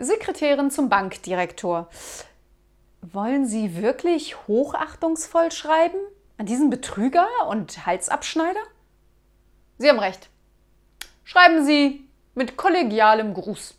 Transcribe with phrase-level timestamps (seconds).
[0.00, 1.88] Sekretärin zum Bankdirektor.
[3.02, 5.98] Wollen Sie wirklich hochachtungsvoll schreiben?
[6.38, 8.60] An diesen Betrüger und Halsabschneider?
[9.78, 10.30] Sie haben recht.
[11.24, 13.74] Schreiben Sie mit kollegialem Gruß.